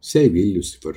[0.00, 0.94] Sevgili Lucifer.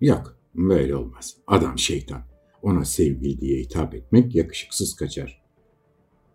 [0.00, 1.36] Yok, böyle olmaz.
[1.46, 2.22] Adam şeytan.
[2.62, 5.42] Ona sevgili diye hitap etmek yakışıksız kaçar.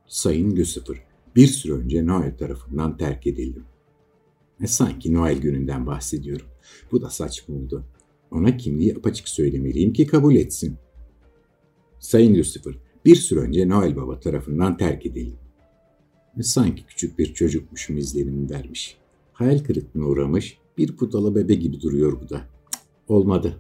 [0.08, 0.98] Sayın Lucifer,
[1.36, 3.66] bir süre önce Noel tarafından terk edildim.
[4.62, 6.48] E, sanki Noel gününden bahsediyorum.
[6.92, 7.86] Bu da saçma oldu.
[8.32, 10.78] Ona kimliği apaçık söylemeliyim ki kabul etsin.
[12.00, 12.74] Sayın Lucifer,
[13.06, 15.40] bir süre önce Noel Baba tarafından terk edildim.
[16.38, 18.98] E, sanki küçük bir çocukmuşum izlenimi vermiş.
[19.34, 22.42] Hayal kırıklığına uğramış, bir putala bebe gibi duruyor bu da.
[23.08, 23.58] Olmadı.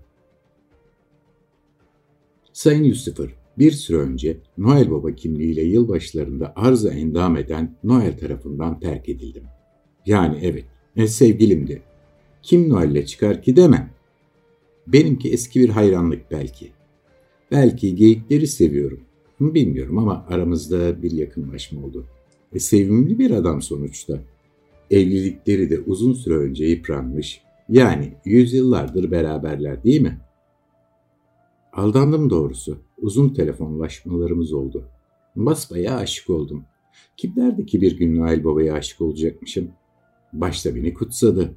[2.53, 9.09] Sayın Lucifer, bir süre önce Noel Baba kimliğiyle yılbaşlarında arıza endam eden Noel tarafından terk
[9.09, 9.43] edildim.
[10.05, 11.81] Yani evet, e, sevgilimdi.
[12.41, 13.89] Kim Noel'le çıkar ki demem.
[14.87, 16.71] Benimki eski bir hayranlık belki.
[17.51, 18.99] Belki geyikleri seviyorum.
[19.39, 22.05] Bilmiyorum ama aramızda bir yakınlaşma oldu.
[22.53, 24.19] E, sevimli bir adam sonuçta.
[24.93, 27.41] Evlilikleri de uzun süre önce yıpranmış.
[27.69, 30.21] Yani yüzyıllardır beraberler değil mi?
[31.73, 32.77] Aldandım doğrusu.
[32.97, 34.89] Uzun telefonlaşmalarımız oldu.
[35.35, 36.65] Basbaya aşık oldum.
[37.17, 39.71] Kim derdi ki bir gün Noel Baba'ya aşık olacakmışım?
[40.33, 41.55] Başta beni kutsadı.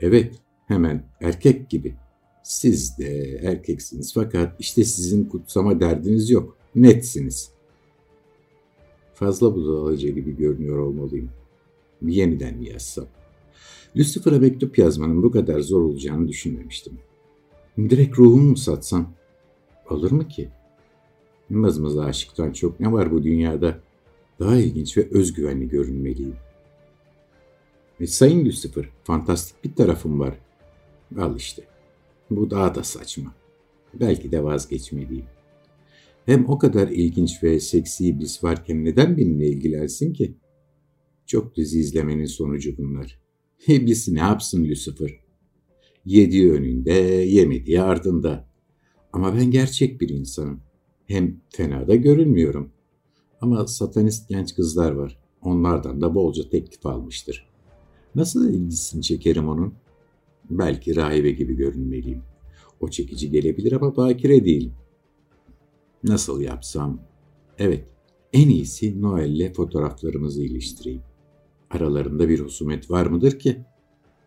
[0.00, 0.34] Evet,
[0.66, 1.94] hemen erkek gibi.
[2.42, 6.56] Siz de erkeksiniz fakat işte sizin kutsama derdiniz yok.
[6.74, 7.50] Netsiniz.
[9.14, 11.30] Fazla budalıcı gibi görünüyor olmalıyım.
[12.10, 13.06] Yeniden mi yazsam?
[13.96, 16.98] Lucifer'a mektup yazmanın bu kadar zor olacağını düşünmemiştim.
[17.78, 19.12] Direkt ruhumu mu satsam?
[19.90, 20.48] Olur mu ki?
[21.50, 23.78] Mızmızı aşıktan çok ne var bu dünyada?
[24.40, 26.36] Daha ilginç ve özgüvenli görünmeliyim.
[28.00, 30.38] Ve Sayın Lucifer, fantastik bir tarafım var.
[31.18, 31.62] Al işte.
[32.30, 33.34] Bu daha da saçma.
[33.94, 35.26] Belki de vazgeçmeliyim.
[36.26, 40.34] Hem o kadar ilginç ve seksi iblis varken neden benimle ilgilensin ki?
[41.32, 43.18] Çok dizi izlemenin sonucu bunlar.
[43.66, 45.20] İblisi ne yapsın Lucifer?
[46.04, 46.92] Yediği önünde,
[47.28, 48.48] yemediği ardında.
[49.12, 50.60] Ama ben gerçek bir insanım.
[51.06, 52.70] Hem fena da görünmüyorum.
[53.40, 55.18] Ama satanist genç kızlar var.
[55.42, 57.48] Onlardan da bolca teklif almıştır.
[58.14, 59.74] Nasıl ilgisini çekerim onun?
[60.50, 62.22] Belki rahibe gibi görünmeliyim.
[62.80, 64.72] O çekici gelebilir ama bakire değilim.
[66.04, 67.00] Nasıl yapsam?
[67.58, 67.84] Evet,
[68.32, 71.02] en iyisi Noel'le fotoğraflarımızı iliştireyim.
[71.72, 73.56] Aralarında bir husumet var mıdır ki?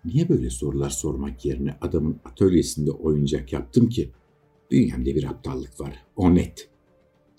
[0.05, 4.11] Niye böyle sorular sormak yerine adamın atölyesinde oyuncak yaptım ki?
[4.71, 6.69] Bünyemde bir aptallık var, o net.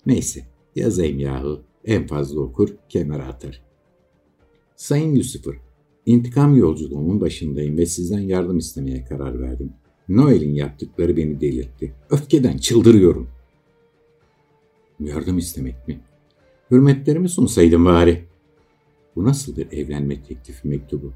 [0.05, 0.45] Neyse,
[0.75, 1.61] yazayım yahu.
[1.85, 3.61] En fazla okur, kenara atar.
[4.75, 5.55] Sayın Lucifer,
[6.05, 9.73] intikam yolculuğumun başındayım ve sizden yardım istemeye karar verdim.
[10.09, 11.93] Noel'in yaptıkları beni delirtti.
[12.09, 13.29] Öfkeden çıldırıyorum.
[14.99, 15.99] Yardım istemek mi?
[16.71, 18.25] Hürmetlerimi sunsaydım bari.
[19.17, 21.13] Bu nasıl bir evlenme teklifi mektubu?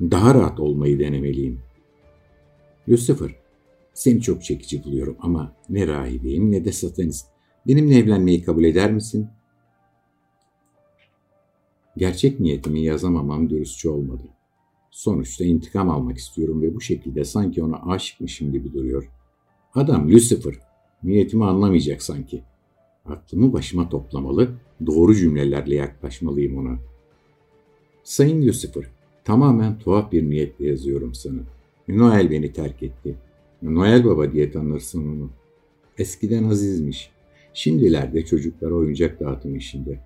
[0.00, 1.60] Daha rahat olmayı denemeliyim.
[2.88, 3.30] Lucifer,
[3.94, 7.26] seni çok çekici buluyorum ama ne rahibeyim ne de satanist.
[7.66, 9.28] Benimle evlenmeyi kabul eder misin?
[11.96, 14.22] Gerçek niyetimi yazamamam dürüstçe olmadı.
[14.90, 19.10] Sonuçta intikam almak istiyorum ve bu şekilde sanki ona aşıkmışım gibi duruyor.
[19.74, 20.54] Adam Lucifer,
[21.02, 22.42] niyetimi anlamayacak sanki.
[23.04, 24.50] Aklımı başıma toplamalı,
[24.86, 26.78] doğru cümlelerle yaklaşmalıyım ona.
[28.06, 28.84] Sayın Lucifer,
[29.24, 31.40] tamamen tuhaf bir niyetle yazıyorum sana.
[31.88, 33.14] Noel beni terk etti.
[33.62, 35.30] Noel Baba diye tanırsın onu.
[35.98, 37.10] Eskiden azizmiş.
[37.54, 40.00] Şimdilerde çocuklara oyuncak dağıtım işinde.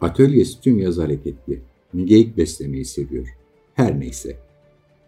[0.00, 1.60] Atölyesi tüm yaz hareketli.
[2.04, 3.36] Geyik beslemeyi seviyor.
[3.74, 4.36] Her neyse.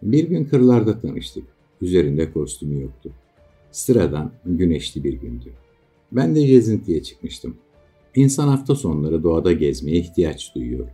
[0.01, 1.43] Bir gün kırlarda tanıştık.
[1.81, 3.11] Üzerinde kostümü yoktu.
[3.71, 5.49] Sıradan güneşli bir gündü.
[6.11, 7.55] Ben de gezintiye çıkmıştım.
[8.15, 10.87] İnsan hafta sonları doğada gezmeye ihtiyaç duyuyor.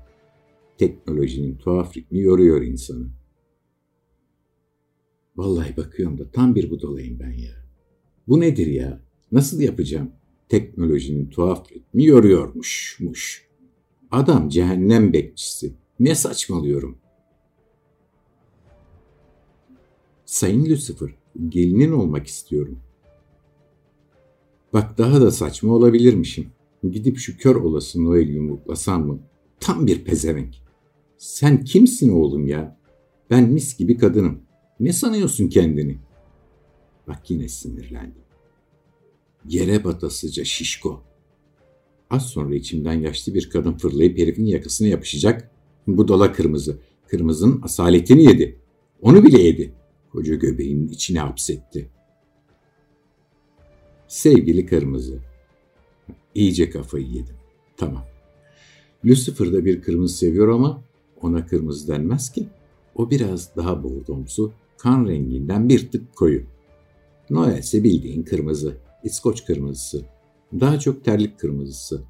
[0.78, 3.08] Teknolojinin tuhaf ritmi yoruyor insanı.
[5.36, 7.52] Vallahi bakıyorum da tam bir budalayım ben ya.
[8.28, 9.02] Bu nedir ya?
[9.32, 10.12] Nasıl yapacağım?
[10.50, 13.48] Teknolojinin tuhaf ritmi yoruyormuşmuş.
[14.12, 15.74] Adam cehennem bekçisi.
[16.00, 16.98] Ne saçmalıyorum?
[20.26, 21.10] Sayın Lucifer,
[21.50, 22.80] gelinin olmak istiyorum.
[24.74, 26.48] Bak daha da saçma olabilirmişim.
[26.92, 29.20] Gidip şu kör olası Noel yumruklasam mı?
[29.60, 30.67] Tam bir pezevenk.
[31.18, 32.78] Sen kimsin oğlum ya?
[33.30, 34.42] Ben mis gibi kadınım.
[34.80, 35.98] Ne sanıyorsun kendini?
[37.08, 38.22] Bak yine sinirlendim.
[39.46, 41.04] Yere batasıca şişko.
[42.10, 45.52] Az sonra içimden yaşlı bir kadın fırlayıp herifin yakasına yapışacak.
[45.88, 46.80] Bu dala kırmızı.
[47.08, 48.60] Kırmızının asaletini yedi.
[49.02, 49.74] Onu bile yedi.
[50.12, 51.90] Koca göbeğinin içine hapsetti.
[54.08, 55.20] Sevgili kırmızı.
[56.36, 57.36] İyice kafayı yedim.
[57.78, 58.06] Tamam.
[59.06, 60.84] Lucifer bir kırmızı seviyor ama
[61.22, 62.48] ona kırmızı denmez ki.
[62.96, 66.44] O biraz daha bordomsu, kan renginden bir tık koyu.
[67.30, 70.06] Noel ise bildiğin kırmızı, İskoç kırmızısı.
[70.60, 72.04] Daha çok terlik kırmızısı.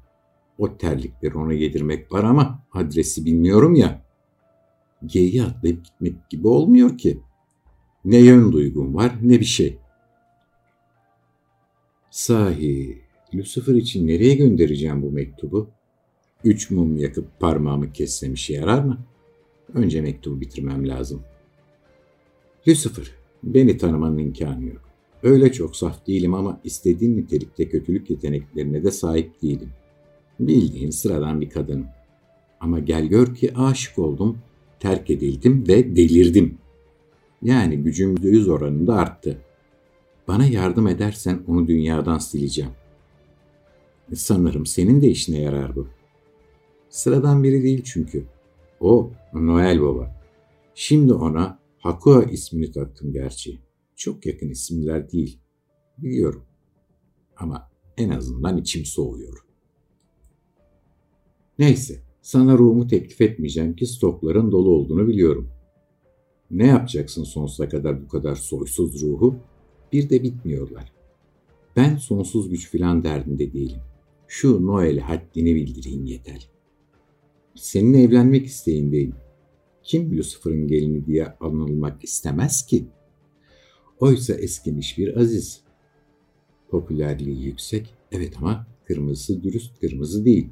[0.58, 4.02] O terlikleri ona yedirmek var ama adresi bilmiyorum ya.
[5.06, 7.20] G'yi atlayıp gitmek gibi olmuyor ki.
[8.04, 9.78] Ne yön duygum var ne bir şey.
[12.10, 12.98] Sahi,
[13.34, 15.70] Lucifer için nereye göndereceğim bu mektubu?
[16.44, 18.98] Üç mum yakıp parmağımı kessem işe yarar mı?
[19.74, 21.22] Önce mektubu bitirmem lazım.
[22.68, 23.10] Lucifer,
[23.42, 24.88] beni tanımanın imkanı yok.
[25.22, 29.70] Öyle çok saf değilim ama istediğin nitelikte kötülük yeteneklerine de sahip değilim.
[30.40, 31.86] Bildiğin sıradan bir kadınım.
[32.60, 34.38] Ama gel gör ki aşık oldum,
[34.80, 36.58] terk edildim ve delirdim.
[37.42, 39.38] Yani gücüm yüz oranında arttı.
[40.28, 42.70] Bana yardım edersen onu dünyadan sileceğim.
[44.14, 45.88] Sanırım senin de işine yarar bu.
[46.90, 48.26] Sıradan biri değil çünkü.
[48.80, 50.16] O Noel Baba.
[50.74, 53.58] Şimdi ona Hakua ismini taktım gerçi.
[53.96, 55.38] Çok yakın isimler değil.
[55.98, 56.42] Biliyorum.
[57.36, 59.44] Ama en azından içim soğuyor.
[61.58, 65.50] Neyse, sana ruhumu teklif etmeyeceğim ki stokların dolu olduğunu biliyorum.
[66.50, 69.36] Ne yapacaksın sonsuza kadar bu kadar soysuz ruhu?
[69.92, 70.92] Bir de bitmiyorlar.
[71.76, 73.80] Ben sonsuz güç filan derdinde değilim.
[74.28, 76.48] Şu Noel'e haddini bildireyim yeter.
[77.58, 79.14] Seninle evlenmek isteğindeyim.
[79.82, 82.84] Kim Lucifer'ın gelini diye anılmak istemez ki?
[84.00, 85.60] Oysa eskimiş bir aziz.
[86.70, 90.48] Popülerliği yüksek, evet ama kırmızısı dürüst kırmızı değil.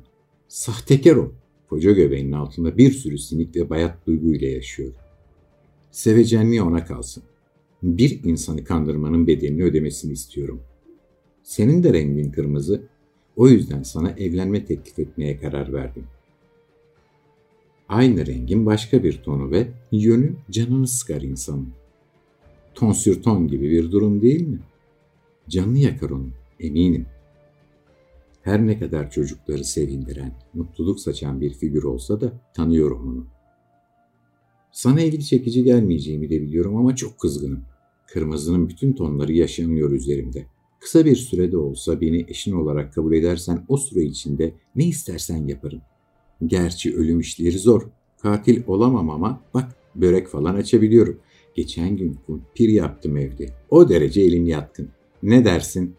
[0.49, 1.32] Sahtekar o.
[1.70, 4.93] Koca göbeğinin altında bir sürü sinik ve bayat duyguyla yaşıyor.
[5.91, 7.23] Sevecenliği ona kalsın.
[7.82, 10.62] Bir insanı kandırmanın bedelini ödemesini istiyorum.
[11.43, 12.82] Senin de rengin kırmızı.
[13.37, 16.05] O yüzden sana evlenme teklif etmeye karar verdim.
[17.88, 21.69] Aynı rengin başka bir tonu ve yönü canını sıkar insanın.
[22.75, 24.59] Ton sür ton gibi bir durum değil mi?
[25.49, 27.06] Canını yakar onun, eminim.
[28.43, 33.27] Her ne kadar çocukları sevindiren, mutluluk saçan bir figür olsa da tanıyorum onu.
[34.73, 37.65] Sana ilgi çekici gelmeyeceğimi de biliyorum ama çok kızgınım.
[38.06, 40.47] Kırmızının bütün tonları yaşanıyor üzerimde.
[40.81, 45.81] Kısa bir sürede olsa beni eşin olarak kabul edersen o süre içinde ne istersen yaparım.
[46.47, 47.83] Gerçi ölüm işleri zor.
[48.23, 51.21] Katil olamam ama bak börek falan açabiliyorum.
[51.55, 53.47] Geçen gün kumpir yaptım evde.
[53.71, 54.88] O derece elim yatkın.
[55.23, 55.94] Ne dersin?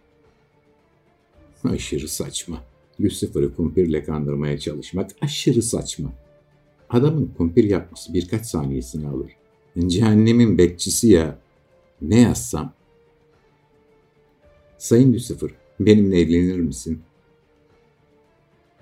[1.64, 2.64] Aşırı saçma.
[3.02, 6.14] Lucifer'ı kumpirle kandırmaya çalışmak aşırı saçma.
[6.90, 9.32] Adamın kumpir yapması birkaç saniyesini alır.
[9.88, 11.40] Cehennemin bekçisi ya.
[12.02, 12.74] Ne yazsam?
[14.78, 15.50] Sayın Lucifer,
[15.80, 17.02] benimle evlenir misin?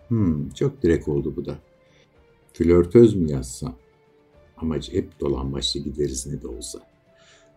[0.08, 1.60] Hmm, çok direk oldu bu da.
[2.54, 3.78] Flörtöz mü yazsam?
[4.58, 6.80] Amacı hep dolambaçlı gideriz ne de olsa.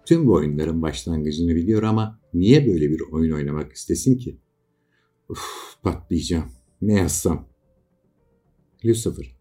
[0.07, 4.37] Tüm bu oyunların başlangıcını biliyor ama niye böyle bir oyun oynamak istesin ki?
[5.29, 5.43] Uf,
[5.83, 6.51] patlayacağım.
[6.83, 7.49] Ne yazsam?
[8.85, 9.37] Lucifer.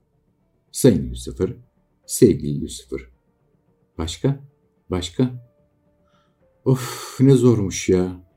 [0.72, 1.54] Sayın Lucifer.
[2.06, 3.02] Sevgili Lucifer.
[3.98, 4.40] Başka?
[4.90, 5.50] Başka?
[6.66, 8.28] Of ne zormuş ya.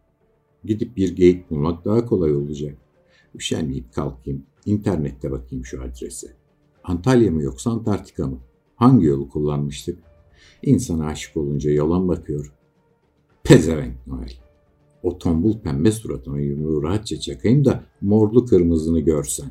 [0.64, 2.78] Gidip bir geyik bulmak daha kolay olacak.
[3.34, 4.42] Üşenmeyip kalkayım.
[4.66, 6.37] İnternette bakayım şu adrese.
[6.84, 8.38] Antalya mı yoksa Antarktika mı?
[8.76, 9.99] Hangi yolu kullanmıştık?
[10.62, 12.52] İnsana aşık olunca yalan bakıyor.
[13.44, 14.32] Pezevenk Noel.
[15.02, 19.50] O tombul pembe suratına yumruğu rahatça çakayım da morlu kırmızını görsen.